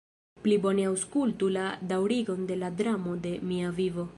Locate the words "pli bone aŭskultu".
0.45-1.51